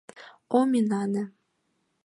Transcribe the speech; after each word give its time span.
—Ом 0.57 0.69
инане! 0.79 1.23